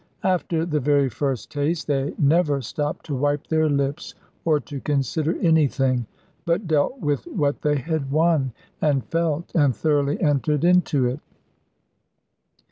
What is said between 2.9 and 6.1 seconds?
to wipe their lips, or to consider anything,